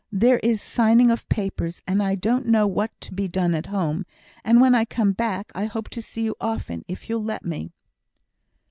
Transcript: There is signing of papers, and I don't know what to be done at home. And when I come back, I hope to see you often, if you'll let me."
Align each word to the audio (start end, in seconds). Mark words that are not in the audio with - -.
There 0.11 0.39
is 0.39 0.63
signing 0.63 1.11
of 1.11 1.29
papers, 1.29 1.83
and 1.85 2.01
I 2.01 2.15
don't 2.15 2.47
know 2.47 2.65
what 2.65 2.89
to 3.01 3.13
be 3.13 3.27
done 3.27 3.53
at 3.53 3.67
home. 3.67 4.07
And 4.43 4.59
when 4.59 4.73
I 4.73 4.83
come 4.83 5.11
back, 5.11 5.51
I 5.53 5.65
hope 5.65 5.89
to 5.89 6.01
see 6.01 6.23
you 6.23 6.33
often, 6.41 6.83
if 6.87 7.07
you'll 7.07 7.23
let 7.23 7.45
me." 7.45 7.71